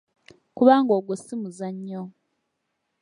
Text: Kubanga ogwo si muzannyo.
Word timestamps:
Kubanga 0.55 0.91
ogwo 0.97 1.13
si 1.23 1.33
muzannyo. 1.41 2.01